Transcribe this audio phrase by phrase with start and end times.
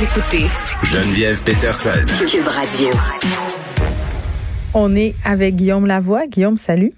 [0.00, 0.46] Vous écoutez
[0.82, 1.90] Geneviève Peterson.
[2.26, 2.88] Cube Radio.
[4.72, 6.26] On est avec Guillaume Lavoie.
[6.26, 6.94] Guillaume, salut.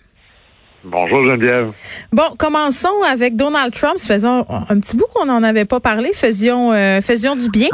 [0.84, 1.72] Bonjour Geneviève.
[2.12, 3.98] Bon, commençons avec Donald Trump.
[3.98, 6.12] Faisons un petit bout qu'on n'en avait pas parlé.
[6.14, 7.70] Faisions, euh, faisions du bien.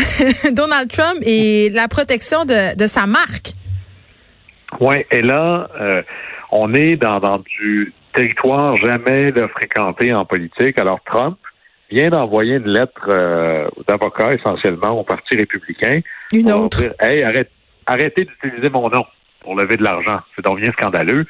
[0.50, 3.52] Donald Trump et la protection de, de sa marque.
[4.80, 6.02] Oui, et là, euh,
[6.50, 10.76] on est dans, dans du territoire jamais fréquenté en politique.
[10.76, 11.38] Alors Trump
[11.92, 16.00] vient d'envoyer une lettre euh, d'avocat essentiellement au Parti républicain.
[16.32, 16.80] Une pour autre.
[16.80, 17.50] Dire, hey, arrête,
[17.86, 19.04] arrêtez d'utiliser mon nom
[19.40, 20.20] pour lever de l'argent.
[20.34, 21.26] C'est donc bien scandaleux.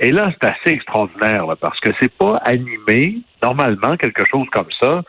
[0.00, 4.70] Et là, c'est assez extraordinaire là, parce que c'est pas animé normalement quelque chose comme
[4.80, 5.02] ça.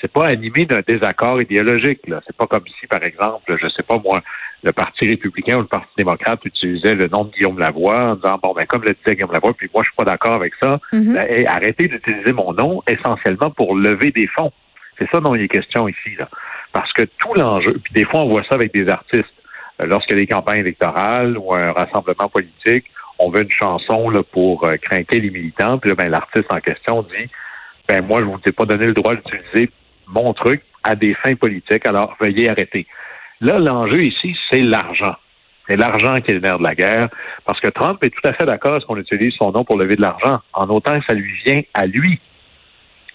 [0.00, 2.06] C'est pas animé d'un désaccord idéologique.
[2.06, 2.20] Là.
[2.26, 4.20] C'est pas comme si, par exemple, je sais pas moi,
[4.62, 8.38] le Parti républicain ou le Parti démocrate utilisait le nom de Guillaume Lavoie en disant
[8.42, 10.78] bon ben comme le disait Guillaume Lavoie, puis moi je suis pas d'accord avec ça.
[10.92, 11.14] Mhm.
[11.14, 14.52] Ben, arrêtez d'utiliser mon nom essentiellement pour lever des fonds.
[14.98, 16.28] C'est ça dont il est question ici, là.
[16.72, 19.24] Parce que tout l'enjeu, puis des fois on voit ça avec des artistes.
[19.80, 22.86] Euh, Lorsqu'il y a des campagnes électorales ou un rassemblement politique,
[23.18, 26.60] on veut une chanson là, pour euh, craquer les militants, puis là, ben, l'artiste en
[26.60, 27.30] question dit
[27.88, 29.70] ben moi, je vous ai pas donné le droit d'utiliser
[30.06, 32.86] mon truc à des fins politiques, alors veuillez arrêter.
[33.40, 35.16] Là, l'enjeu ici, c'est l'argent.
[35.68, 37.08] C'est l'argent qui est le nerf de la guerre,
[37.44, 39.76] parce que Trump est tout à fait d'accord à ce qu'on utilise son nom pour
[39.76, 42.20] lever de l'argent, en autant ça lui vient à lui.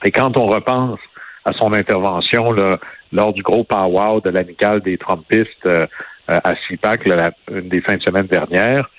[0.04, 1.00] Et quand on repense
[1.46, 2.78] à son intervention là,
[3.14, 5.88] lors du gros powwow de l'amicale des Trumpistes euh,
[6.30, 8.90] euh, à CIPAC, là, une des fins de semaine dernière,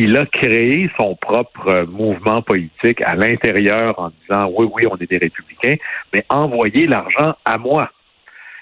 [0.00, 5.10] il a créé son propre mouvement politique à l'intérieur en disant oui, oui, on est
[5.10, 5.74] des républicains,
[6.14, 7.90] mais envoyez l'argent à moi.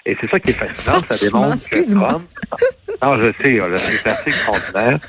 [0.07, 1.93] Et c'est ça qui est fascinant, ça démontre que.
[1.93, 2.23] Trump.
[3.03, 4.99] Non, je sais, c'est assez extraordinaire.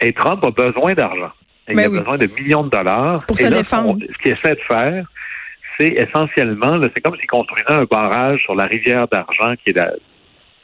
[0.00, 1.32] Et Trump a besoin d'argent.
[1.66, 1.98] Et Ben il a oui.
[1.98, 3.24] besoin de millions de dollars.
[3.26, 3.98] Pour Et se là, défendre.
[4.00, 5.06] ce qu'il essaie de faire,
[5.76, 9.72] c'est essentiellement, c'est comme s'il construisait un barrage sur la rivière d'argent qui est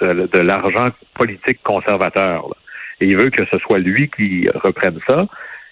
[0.00, 2.46] de, de l'argent politique conservateur.
[2.48, 2.54] là.
[3.02, 5.26] Et il veut que ce soit lui qui reprenne ça.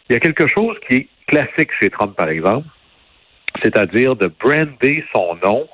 [0.08, 2.66] Il y a quelque chose qui est classique chez Trump, par exemple,
[3.62, 5.68] c'est-à-dire de brander son nom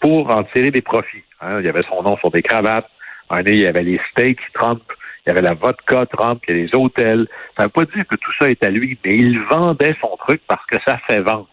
[0.00, 1.22] pour en tirer des profits.
[1.42, 1.60] hein.
[1.60, 2.88] Il y avait son nom sur des cravates.
[3.28, 4.82] Un il y avait les steaks Trump.
[5.26, 7.26] Il y avait la vodka Trump, il y a les hôtels.
[7.56, 10.16] Ça ne veut pas dire que tout ça est à lui, mais il vendait son
[10.26, 11.48] truc parce que ça fait vendre,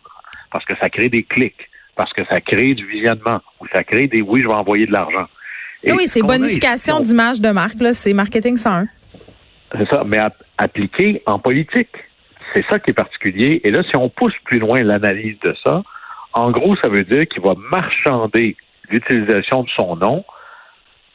[0.51, 4.07] parce que ça crée des clics, parce que ça crée du visionnement, ou ça crée
[4.07, 5.27] des oui, je vais envoyer de l'argent.
[5.83, 7.79] Et oui, ce c'est bonification d'image de marque.
[7.81, 7.93] là.
[7.93, 8.87] C'est marketing 101.
[9.77, 11.89] C'est ça, mais app- appliqué en politique.
[12.53, 13.61] C'est ça qui est particulier.
[13.63, 15.83] Et là, si on pousse plus loin l'analyse de ça,
[16.33, 18.55] en gros, ça veut dire qu'il va marchander
[18.89, 20.25] l'utilisation de son nom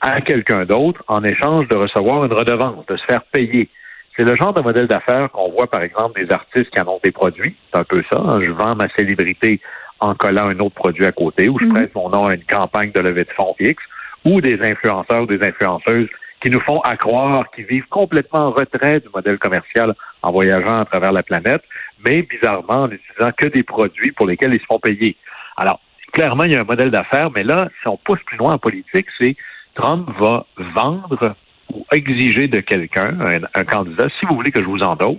[0.01, 3.69] à quelqu'un d'autre en échange de recevoir une redevance, de se faire payer.
[4.17, 7.01] C'est le genre de modèle d'affaires qu'on voit, par exemple, des artistes qui en ont
[7.05, 7.55] des produits.
[7.73, 8.19] C'est un peu ça.
[8.19, 8.41] hein.
[8.43, 9.61] Je vends ma célébrité
[10.01, 11.73] en collant un autre produit à côté, ou je Mhm.
[11.75, 13.83] prête mon nom à une campagne de levée de fonds X,
[14.25, 16.09] ou des influenceurs ou des influenceuses
[16.47, 20.85] qui nous font accroire qu'ils vivent complètement en retrait du modèle commercial en voyageant à
[20.85, 21.63] travers la planète,
[22.05, 25.17] mais bizarrement en n'utilisant que des produits pour lesquels ils se font payer.
[25.57, 25.81] Alors,
[26.13, 28.59] clairement, il y a un modèle d'affaires, mais là, si on pousse plus loin en
[28.59, 29.35] politique, c'est
[29.75, 30.47] Trump va
[30.77, 31.35] vendre
[31.75, 33.19] ou exiger de quelqu'un,
[33.53, 35.19] un, candidat, si vous voulez que je vous endosse,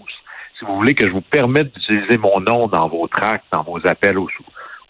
[0.58, 3.86] si vous voulez que je vous permette d'utiliser mon nom dans vos tracts, dans vos
[3.86, 4.30] appels aux,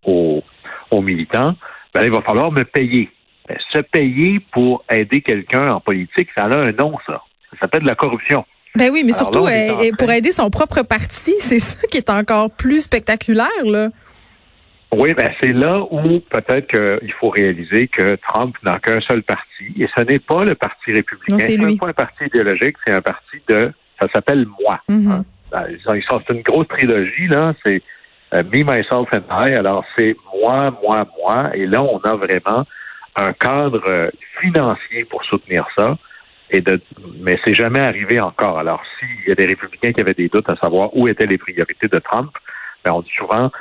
[0.04, 0.44] aux,
[0.92, 1.56] aux militants,
[1.96, 3.10] ben, il va falloir me payer.
[3.48, 7.22] Ben, se payer pour aider quelqu'un en politique, ça a un nom, ça.
[7.52, 8.46] Ça s'appelle de la corruption.
[8.76, 11.80] Ben oui, mais Alors surtout là, euh, train- pour aider son propre parti, c'est ça
[11.88, 13.88] qui est encore plus spectaculaire là.
[14.94, 19.66] Oui, ben c'est là où peut-être qu'il faut réaliser que Trump n'a qu'un seul parti,
[19.78, 21.38] et ce n'est pas le Parti républicain.
[21.40, 21.76] C'est lui.
[21.78, 23.72] pas un parti idéologique, c'est un parti de,
[24.02, 24.80] ça s'appelle moi.
[24.90, 25.24] Hein.
[25.70, 25.80] Ils
[26.10, 27.54] sont- C'est une grosse trilogie là.
[27.66, 27.82] C'est
[28.34, 29.56] euh, Me, Myself and I.
[29.56, 31.50] Alors c'est moi, moi, moi.
[31.54, 32.66] Et là, on a vraiment
[33.18, 34.10] un cadre euh,
[34.40, 35.98] financier pour soutenir ça.
[36.50, 36.82] Et de,
[37.20, 38.58] mais c'est jamais arrivé encore.
[38.58, 41.38] Alors, s'il y a des républicains qui avaient des doutes à savoir où étaient les
[41.38, 42.32] priorités de Trump,
[42.86, 43.52] ben, on dit souvent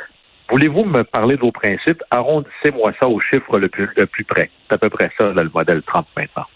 [0.48, 2.02] Voulez-vous me parler de vos principes?
[2.10, 4.50] Arrondissez-moi ça au chiffre le plus, le plus près.
[4.68, 6.46] C'est à peu près ça, là, le modèle Trump maintenant.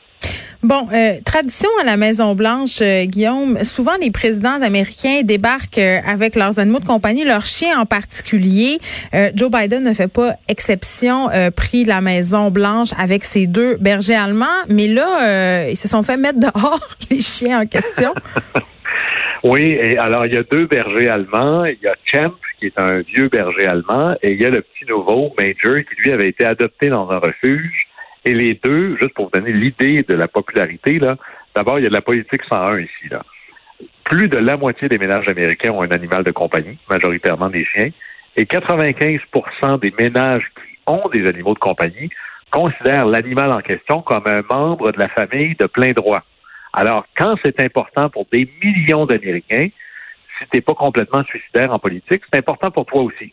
[0.62, 3.64] Bon, euh, tradition à la Maison Blanche, euh, Guillaume.
[3.64, 8.78] Souvent, les présidents américains débarquent euh, avec leurs animaux de compagnie, leurs chiens en particulier.
[9.34, 14.46] Joe Biden ne fait pas exception, pris la Maison Blanche avec ses deux bergers allemands,
[14.68, 16.80] mais là, ils se sont fait mettre dehors
[17.10, 18.12] les chiens en question.
[19.44, 21.64] oui, et alors il y a deux bergers allemands.
[21.64, 24.60] Il y a Champ qui est un vieux berger allemand, et il y a le
[24.60, 27.86] petit nouveau Major qui lui avait été adopté dans un refuge.
[28.24, 31.16] Et les deux, juste pour vous donner l'idée de la popularité, là,
[31.54, 33.08] d'abord, il y a de la politique 101 ici.
[34.04, 37.90] Plus de la moitié des ménages américains ont un animal de compagnie, majoritairement des chiens,
[38.36, 42.10] et 95% des ménages qui ont des animaux de compagnie
[42.50, 46.22] considèrent l'animal en question comme un membre de la famille de plein droit.
[46.72, 49.68] Alors, quand c'est important pour des millions d'Américains,
[50.38, 53.32] si tu n'es pas complètement suicidaire en politique, c'est important pour toi aussi.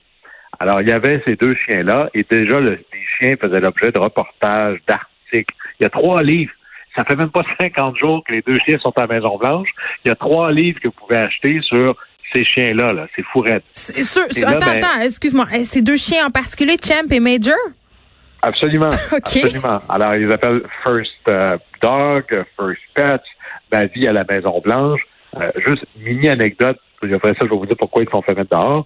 [0.59, 3.99] Alors, il y avait ces deux chiens-là, et déjà, le, les chiens faisaient l'objet de
[3.99, 5.55] reportages, d'articles.
[5.79, 6.51] Il y a trois livres.
[6.95, 9.69] Ça fait même pas 50 jours que les deux chiens sont à la Maison-Blanche.
[10.03, 11.95] Il y a trois livres que vous pouvez acheter sur
[12.33, 13.63] ces chiens-là, là, ces fourrettes.
[13.73, 14.23] C'est sûr.
[14.23, 15.45] attends, ben, attends, excuse-moi.
[15.53, 17.55] Eh, ces deux chiens en particulier, Champ et Major?
[18.41, 18.89] Absolument.
[19.11, 19.81] Absolument.
[19.87, 22.25] Alors, ils appellent First euh, Dog,
[22.57, 23.21] First Pet,
[23.71, 25.01] ma vie à la Maison-Blanche.
[25.35, 28.49] Euh, juste mini anecdote, après ça, je vais vous dire pourquoi ils sont fait mettre
[28.49, 28.85] dehors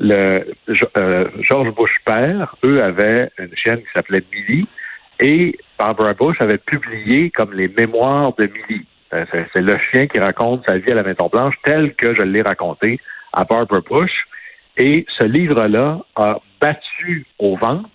[0.00, 0.54] le
[0.96, 4.66] euh, George Bush père, eux avaient une chaîne qui s'appelait Millie
[5.20, 8.86] et Barbara Bush avait publié comme les mémoires de Millie.
[9.12, 12.22] Euh, c'est le chien qui raconte sa vie à la Maison Blanche tel que je
[12.22, 13.00] l'ai raconté
[13.32, 14.12] à Barbara Bush.
[14.76, 17.88] Et ce livre-là a battu au ventre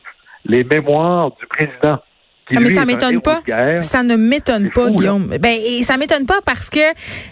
[0.45, 1.99] les mémoires du président.
[2.51, 3.41] Ah, mais ça m'étonne pas.
[3.81, 5.37] Ça ne m'étonne pas, Guillaume.
[5.39, 6.79] Ben, et ça m'étonne pas parce que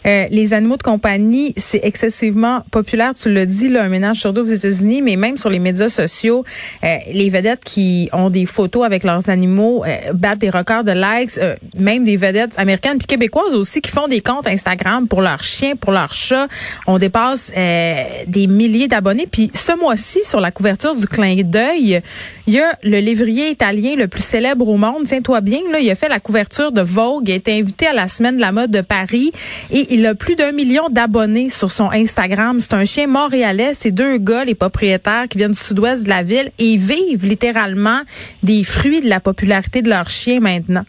[0.05, 3.13] euh, les animaux de compagnie, c'est excessivement populaire.
[3.13, 5.89] Tu l'as dit, là, un ménage sur deux aux États-Unis, mais même sur les médias
[5.89, 6.45] sociaux,
[6.83, 10.91] euh, les vedettes qui ont des photos avec leurs animaux euh, battent des records de
[10.91, 11.39] likes.
[11.77, 15.75] même des vedettes américaines puis québécoises aussi qui font des comptes Instagram pour leurs chiens,
[15.75, 16.47] pour leurs chats.
[16.87, 19.27] On dépasse des milliers d'abonnés.
[19.29, 22.01] Puis ce mois-ci, sur la couverture du clin d'œil,
[22.47, 25.89] il y a le lévrier italien le plus célèbre au monde tiens-toi bien, là, il
[25.89, 28.51] a fait la couverture de Vogue, il a été invité à la semaine de la
[28.51, 29.31] mode de Paris
[29.71, 32.59] et il a plus d'un million d'abonnés sur son Instagram.
[32.59, 36.23] C'est un chien montréalais, c'est deux gars, les propriétaires qui viennent du sud-ouest de la
[36.23, 38.01] ville et ils vivent littéralement
[38.43, 40.85] des fruits de la popularité de leur chien maintenant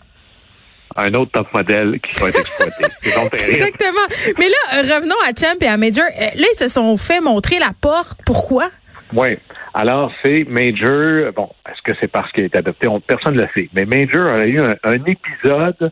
[0.97, 2.85] un autre top modèle qui va être exploité.
[3.49, 4.35] Exactement.
[4.39, 6.05] Mais là, revenons à Champ et à Major.
[6.05, 8.19] Euh, là, ils se sont fait montrer la porte.
[8.27, 8.71] Pourquoi?
[9.15, 9.39] Oui.
[9.75, 12.89] Alors, c'est Major, bon, est-ce que c'est parce qu'il est adopté?
[13.07, 13.69] personne ne le sait.
[13.73, 15.91] Mais Major a eu un, épisode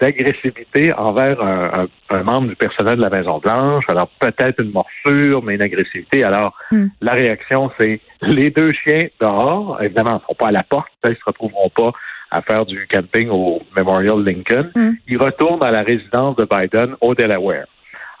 [0.00, 3.84] d'agressivité envers un, membre du personnel de la Maison-Blanche.
[3.88, 6.24] Alors, peut-être une morsure, mais une agressivité.
[6.24, 6.86] Alors, hmm.
[7.00, 9.80] la réaction, c'est les deux chiens dehors.
[9.80, 10.88] Évidemment, ils ne seront pas à la porte.
[11.04, 11.92] Ils ne se retrouveront pas
[12.32, 14.70] à faire du camping au Memorial Lincoln.
[14.74, 14.92] Hmm.
[15.06, 17.66] Ils retournent à la résidence de Biden au Delaware.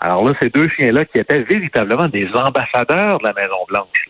[0.00, 4.06] Alors là, ces deux chiens-là qui étaient véritablement des ambassadeurs de la Maison-Blanche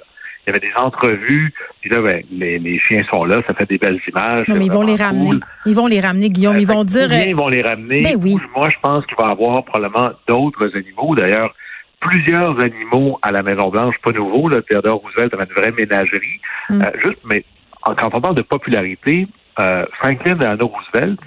[0.47, 1.53] il y avait des entrevues.
[1.81, 4.49] Puis là, ben, les, chiens sont là, ça fait des belles images.
[4.49, 5.39] Non, mais ils vont les ramener.
[5.67, 6.59] Ils vont les ramener, Guillaume.
[6.59, 7.13] ils vont dire.
[7.13, 8.03] ils vont les ramener.
[8.03, 8.37] Ben oui.
[8.55, 11.15] Moi, je pense qu'il va y avoir probablement d'autres animaux.
[11.15, 11.55] D'ailleurs,
[12.01, 14.49] plusieurs animaux à la Maison Blanche, pas nouveau.
[14.49, 16.41] Là, Theodore Roosevelt avait une vraie ménagerie.
[16.71, 16.83] Mm.
[16.83, 17.45] Euh, juste, mais
[17.83, 19.29] quand on parle de popularité,
[19.59, 21.21] euh, Franklin Delano Roosevelt,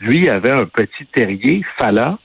[0.00, 2.18] lui, avait un petit terrier, Fala.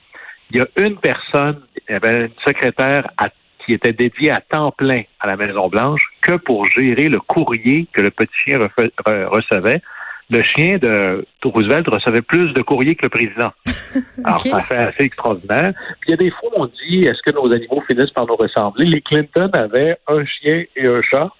[0.50, 3.28] Il y a une personne, il y avait une secrétaire à
[3.64, 8.00] qui était dédié à temps plein à la Maison-Blanche que pour gérer le courrier que
[8.00, 9.82] le petit chien recevait.
[10.30, 13.50] Le chien de Roosevelt recevait plus de courrier que le président.
[14.24, 15.72] Alors, ça fait assez extraordinaire.
[16.00, 18.36] Puis il y a des fois, on dit, est-ce que nos animaux finissent par nous
[18.36, 18.86] ressembler?
[18.86, 21.30] Les Clinton avaient un chien et un chat.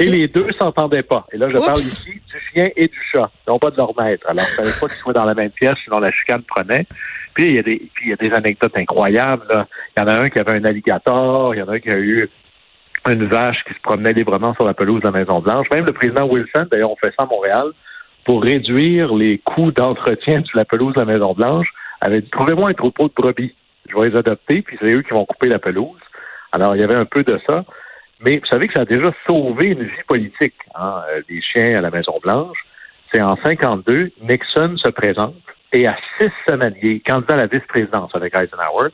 [0.00, 1.26] Et les deux s'entendaient pas.
[1.32, 4.26] Et là, je parle ici du chien et du chat, non pas de leur maître.
[4.26, 6.86] Alors, il fallait pas qu'ils soient dans la même pièce, sinon la chicane prenait.
[7.34, 9.66] Puis il y a des, il y a des anecdotes incroyables.
[9.96, 11.90] Il y en a un qui avait un alligator, il y en a un qui
[11.90, 12.28] a eu
[13.08, 15.66] une vache qui se promenait librement sur la pelouse de la Maison Blanche.
[15.72, 17.66] Même le président Wilson, d'ailleurs, on fait ça à Montréal
[18.24, 21.68] pour réduire les coûts d'entretien de la pelouse de la Maison Blanche.
[22.00, 23.54] Avait dit trouvez-moi un troupeau de brebis,
[23.88, 26.00] je vais les adopter, puis c'est eux qui vont couper la pelouse.
[26.52, 27.64] Alors il y avait un peu de ça.
[28.24, 31.78] Mais vous savez que ça a déjà sauvé une vie politique, hein, euh, des chiens
[31.78, 32.58] à la Maison Blanche.
[33.12, 35.34] C'est en 52, Nixon se présente
[35.72, 38.90] et à six semaines, il est candidat à la vice-présidence avec Eisenhower.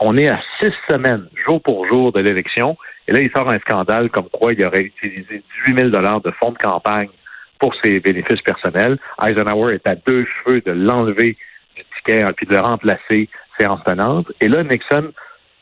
[0.00, 2.76] on est à six semaines, jour pour jour de l'élection.
[3.06, 6.30] Et là, il sort un scandale comme quoi il aurait utilisé 18 000 dollars de
[6.42, 7.10] fonds de campagne
[7.58, 8.98] pour ses bénéfices personnels.
[9.22, 11.36] Eisenhower est à deux cheveux de l'enlever
[11.76, 13.28] du ticket et hein, puis de le remplacer
[13.58, 14.32] séance tenante.
[14.40, 15.12] Et là, Nixon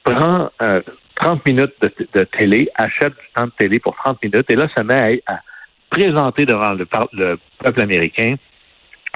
[0.05, 1.75] prend 30 euh, minutes
[2.15, 5.41] de, télé, achète du temps de télé pour 30 minutes, et là, ça met à,
[5.91, 6.87] présenter devant le
[7.59, 8.37] peuple américain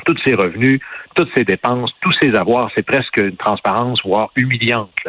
[0.05, 0.81] tous ses revenus,
[1.15, 2.71] toutes ses dépenses, tous ses avoirs.
[2.75, 5.09] C'est presque une transparence, voire humiliante.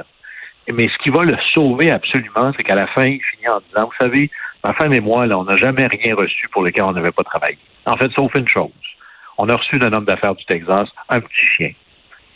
[0.72, 3.86] Mais ce qui va le sauver absolument, c'est qu'à la fin, il finit en disant,
[3.86, 4.30] vous savez,
[4.64, 7.24] ma femme et moi, là, on n'a jamais rien reçu pour lequel on n'avait pas
[7.24, 7.58] travaillé.
[7.86, 8.72] En fait, sauf une chose.
[9.38, 11.72] On a reçu d'un homme d'affaires du Texas un petit chien.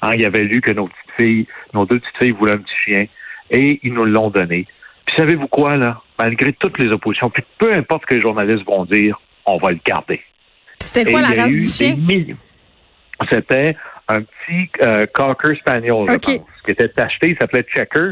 [0.01, 2.75] Hein, il avait lu que nos petites filles, nos deux petites filles voulaient un petit
[2.85, 3.05] chien
[3.49, 4.65] et ils nous l'ont donné.
[5.05, 6.01] Puis savez-vous quoi, là?
[6.17, 9.71] Malgré toutes les oppositions, puis peu importe ce que les journalistes vont dire, on va
[9.71, 10.21] le garder.
[10.93, 11.95] C'était quoi la race du chien?
[13.29, 13.75] C'était
[14.07, 18.11] un petit euh, Cocker Spaniel, je pense, qui était acheté, il s'appelait Checker.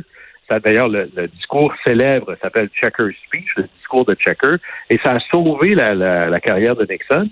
[0.64, 4.56] D'ailleurs, le, discours célèbre s'appelle Checker Speech, le discours de Checker,
[4.90, 7.30] et ça a sauvé la, la carrière de Nixon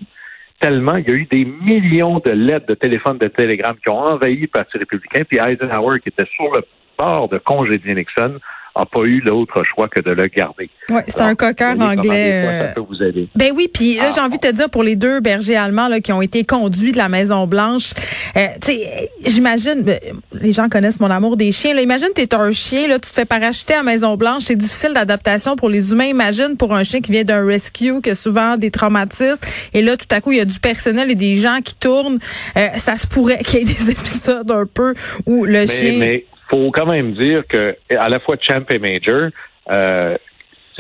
[0.60, 4.00] tellement il y a eu des millions de lettres de téléphone, de télégrammes qui ont
[4.00, 6.62] envahi le Parti républicain, puis Eisenhower, qui était sur le
[6.98, 8.40] bord de congédier Nixon,
[8.80, 10.70] n'a pas eu l'autre choix que de le garder.
[10.90, 12.44] Oui, c'est un coqueur anglais.
[12.44, 13.28] ça euh, peut vous aider.
[13.36, 15.88] Ben oui, puis là, j'ai ah, envie de te dire pour les deux bergers allemands
[15.88, 17.94] là, qui ont été conduits de la Maison Blanche,
[18.36, 20.00] euh, tu sais, j'imagine, ben,
[20.34, 21.74] les gens connaissent mon amour des chiens.
[21.74, 24.56] Là, imagine, t'es un chien, là, tu te fais parachuter à la Maison Blanche, c'est
[24.56, 26.06] difficile d'adaptation pour les humains.
[26.06, 29.40] Imagine pour un chien qui vient d'un rescue, qui a souvent des traumatismes,
[29.74, 32.20] et là, tout à coup, il y a du personnel et des gens qui tournent.
[32.58, 34.94] Euh, ça se pourrait qu'il y ait des épisodes un peu
[35.26, 39.30] où le chien faut quand même dire que à la fois champ et major,
[39.72, 40.18] euh,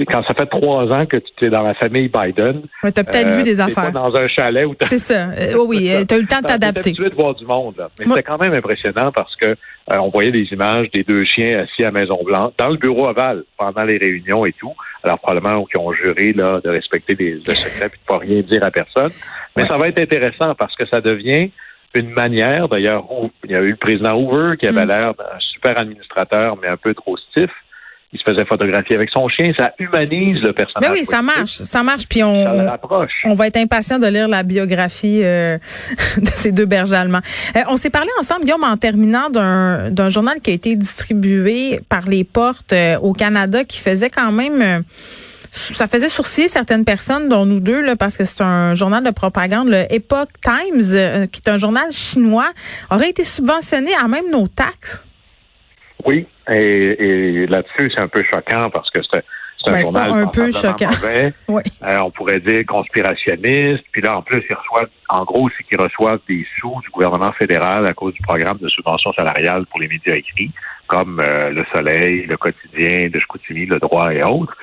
[0.05, 3.03] quand ça fait trois ans que tu es dans la famille Biden, ouais, tu as
[3.03, 3.85] peut-être vu euh, des affaires.
[3.85, 5.29] Pas dans un chalet C'est ça.
[5.31, 6.93] Euh, oui, tu as eu le temps de t'adapter.
[6.93, 7.75] Tu de voir du monde.
[7.77, 7.89] Là.
[7.99, 9.55] Mais c'était quand même impressionnant parce que
[9.89, 13.43] on voyait des images des deux chiens assis à Maison Blanche dans le bureau aval
[13.57, 14.73] pendant les réunions et tout.
[15.03, 18.41] Alors probablement qu'ils ont juré là de respecter les, le secret et de pas rien
[18.41, 19.11] dire à personne.
[19.55, 21.49] Mais ça va être intéressant parce que ça devient
[21.99, 23.05] une manière, d'ailleurs,
[23.43, 24.89] il y a eu le président Hoover qui avait mm.
[24.89, 27.51] l'air d'un super administrateur, mais un peu trop stiff.
[28.13, 29.51] Il se faisait photographier avec son chien.
[29.59, 30.89] Ça humanise le personnage.
[30.89, 31.51] Mais oui, ça marche.
[31.51, 32.07] Ça marche.
[32.07, 32.45] Puis on,
[33.25, 35.57] on va être impatient de lire la biographie euh,
[36.17, 37.19] de ces deux bergers allemands.
[37.57, 42.07] Euh, on s'est parlé ensemble, Guillaume, en terminant d'un journal qui a été distribué par
[42.07, 44.83] les portes euh, au Canada qui faisait quand même
[45.51, 49.11] ça faisait sourciller certaines personnes, dont nous deux, là, parce que c'est un journal de
[49.11, 52.51] propagande, le Epoch Times, euh, qui est un journal chinois,
[52.89, 55.03] aurait été subventionné à même nos taxes.
[56.05, 60.51] Oui, et, là-dessus, c'est un peu choquant parce que c'est un ben, journal un peu
[60.51, 60.89] choquant.
[61.49, 61.61] oui.
[61.83, 63.83] Euh, on pourrait dire conspirationniste.
[63.91, 67.31] Puis là, en plus, ils reçoivent, en gros, c'est qu'ils reçoivent des sous du gouvernement
[67.33, 70.51] fédéral à cause du programme de subvention salariale pour les médias écrits,
[70.87, 74.55] comme euh, Le Soleil, Le Quotidien de Chicoutimi, Le Droit et autres.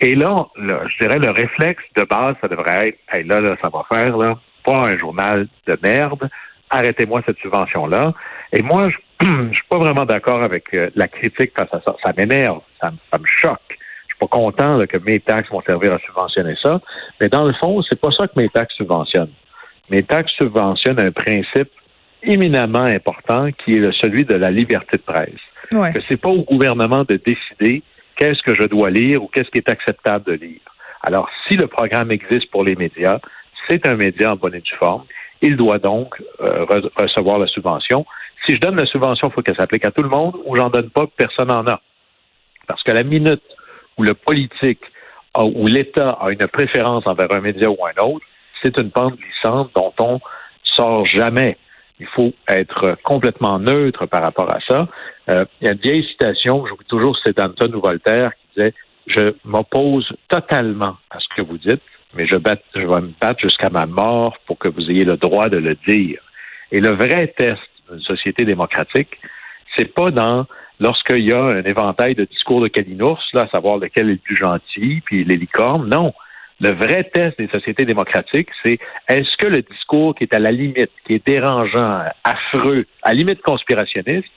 [0.00, 3.68] Et là, je dirais, le réflexe de base, ça devrait être, hey, là, là, ça
[3.68, 6.28] va faire, là, pas un journal de merde,
[6.70, 8.12] arrêtez-moi cette subvention-là.
[8.52, 11.96] Et moi, je, je suis pas vraiment d'accord avec euh, la critique face à ça.
[12.04, 13.60] Ça m'énerve, ça, me choque.
[13.68, 16.80] Je suis pas content que mes taxes vont servir à subventionner ça.
[17.20, 19.32] Mais dans le fond, c'est pas ça que mes taxes subventionnent.
[19.88, 21.70] Mes taxes subventionnent un principe
[22.22, 25.40] éminemment important qui est celui de la liberté de presse.
[25.72, 25.92] Ouais.
[25.92, 27.82] Que c'est pas au gouvernement de décider
[28.16, 30.60] qu'est-ce que je dois lire ou qu'est-ce qui est acceptable de lire.
[31.02, 33.20] Alors, si le programme existe pour les médias,
[33.68, 35.04] c'est un média en bonne et due forme.
[35.42, 36.64] Il doit donc euh,
[36.96, 38.06] recevoir la subvention.
[38.46, 40.70] Si je donne la subvention, il faut qu'elle s'applique à tout le monde ou j'en
[40.70, 41.80] donne pas, personne n'en a.
[42.66, 43.42] Parce que la minute
[43.96, 44.80] où le politique
[45.36, 48.24] ou l'État a une préférence envers un média ou un autre,
[48.62, 50.20] c'est une pente glissante dont on
[50.62, 51.58] sort jamais.
[51.98, 54.88] Il faut être complètement neutre par rapport à ça.
[55.30, 58.46] Euh, il y a une vieille citation, je vous toujours, c'est d'Anton ou Voltaire qui
[58.56, 58.74] disait
[59.06, 61.82] Je m'oppose totalement à ce que vous dites,
[62.14, 62.36] mais je,
[62.74, 65.74] je vais me battre jusqu'à ma mort pour que vous ayez le droit de le
[65.86, 66.20] dire.
[66.70, 69.18] Et le vrai test d'une société démocratique,
[69.76, 70.46] c'est pas dans
[70.80, 74.18] lorsqu'il y a un éventail de discours de Kalinours, là, à savoir lequel est le
[74.18, 75.88] plus gentil, puis les licornes.
[75.88, 76.12] Non.
[76.60, 80.52] Le vrai test des sociétés démocratiques, c'est est-ce que le discours qui est à la
[80.52, 84.28] limite, qui est dérangeant, affreux, à limite conspirationniste,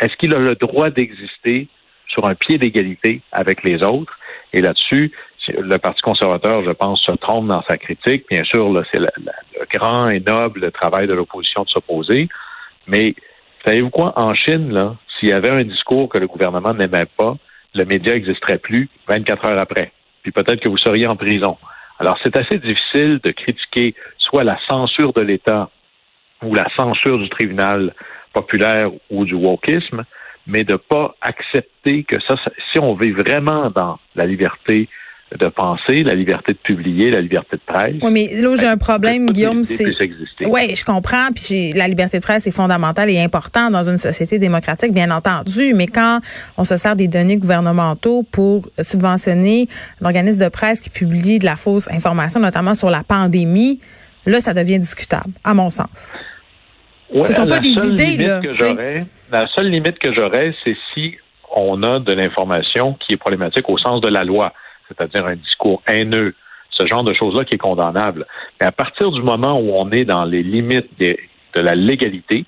[0.00, 1.68] est-ce qu'il a le droit d'exister
[2.08, 4.18] sur un pied d'égalité avec les autres?
[4.52, 5.12] Et là-dessus,
[5.48, 8.26] le Parti conservateur, je pense, se trompe dans sa critique.
[8.28, 9.08] Bien sûr, c'est le
[9.72, 12.28] grand et noble travail de l'opposition de s'opposer.
[12.86, 13.14] Mais
[13.64, 14.12] savez-vous quoi?
[14.16, 17.36] En Chine, là, s'il y avait un discours que le gouvernement n'aimait pas,
[17.74, 19.92] le média n'existerait plus 24 heures après.
[20.22, 21.56] Puis peut-être que vous seriez en prison.
[21.98, 25.70] Alors, c'est assez difficile de critiquer soit la censure de l'État
[26.42, 27.94] ou la censure du tribunal
[28.32, 30.04] populaire ou du wokisme,
[30.46, 32.34] mais de pas accepter que ça,
[32.72, 34.88] si on vit vraiment dans la liberté
[35.38, 37.94] de penser, la liberté de publier, la liberté de presse.
[38.02, 39.86] Oui, mais là j'ai un problème, Guillaume, c'est.
[40.44, 41.28] Oui, je comprends.
[41.34, 45.74] Puis la liberté de presse est fondamentale et importante dans une société démocratique, bien entendu.
[45.74, 46.20] Mais quand
[46.56, 49.68] on se sert des données gouvernementaux pour subventionner
[50.00, 53.80] l'organisme de presse qui publie de la fausse information, notamment sur la pandémie,
[54.26, 56.10] là, ça devient discutable, à mon sens.
[57.12, 58.40] Ouais, Ce sont pas des idées, là.
[59.30, 61.16] la seule limite que j'aurais, c'est si
[61.54, 64.52] on a de l'information qui est problématique au sens de la loi,
[64.96, 66.34] c'est-à-dire un discours haineux,
[66.70, 68.26] ce genre de choses-là qui est condamnable.
[68.60, 71.16] Mais à partir du moment où on est dans les limites de
[71.60, 72.44] la légalité,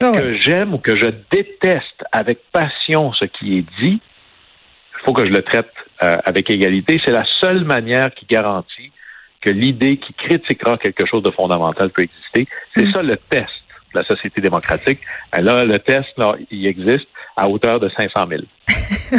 [0.00, 5.12] ah que j'aime ou que je déteste avec passion ce qui est dit, il faut
[5.12, 7.00] que je le traite euh, avec égalité.
[7.04, 8.92] C'est la seule manière qui garantit
[9.40, 12.48] que l'idée qui critiquera quelque chose de fondamental peut exister.
[12.74, 12.92] C'est mm.
[12.92, 13.50] ça le test
[13.94, 15.00] de la société démocratique.
[15.32, 17.06] Là, le test, là, il existe
[17.36, 18.42] à hauteur de 500 000.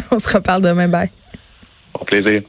[0.11, 0.87] On se reparle demain.
[0.87, 1.09] Bye.
[1.93, 2.43] Au plaisir.